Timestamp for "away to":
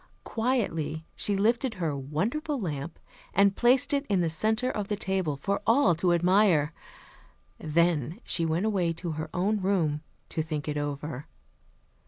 8.65-9.11